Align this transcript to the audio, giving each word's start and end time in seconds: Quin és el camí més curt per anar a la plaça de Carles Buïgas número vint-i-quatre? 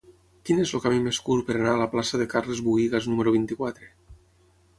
Quin 0.49 0.61
és 0.61 0.71
el 0.77 0.81
camí 0.85 1.01
més 1.07 1.19
curt 1.27 1.45
per 1.49 1.55
anar 1.59 1.73
a 1.73 1.81
la 1.81 1.87
plaça 1.91 2.21
de 2.23 2.27
Carles 2.33 2.63
Buïgas 2.69 3.11
número 3.13 3.35
vint-i-quatre? 3.37 3.93